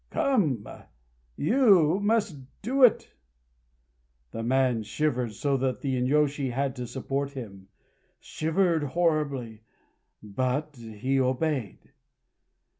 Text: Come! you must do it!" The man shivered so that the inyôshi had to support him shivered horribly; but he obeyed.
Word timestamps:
Come! 0.09 0.67
you 1.37 1.99
must 1.99 2.35
do 2.63 2.81
it!" 2.83 3.13
The 4.31 4.41
man 4.41 4.81
shivered 4.81 5.33
so 5.33 5.57
that 5.57 5.81
the 5.81 5.93
inyôshi 5.93 6.49
had 6.53 6.75
to 6.77 6.87
support 6.87 7.33
him 7.33 7.67
shivered 8.19 8.81
horribly; 8.81 9.61
but 10.23 10.75
he 10.77 11.19
obeyed. 11.19 11.93